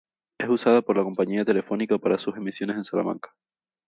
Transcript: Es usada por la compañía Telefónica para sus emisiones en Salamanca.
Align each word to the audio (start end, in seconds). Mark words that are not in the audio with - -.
Es 0.39 0.49
usada 0.49 0.81
por 0.81 0.97
la 0.97 1.03
compañía 1.03 1.45
Telefónica 1.45 1.99
para 1.99 2.17
sus 2.17 2.35
emisiones 2.35 2.75
en 2.75 2.85
Salamanca. 2.85 3.35